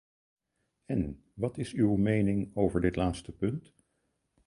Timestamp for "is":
1.57-1.71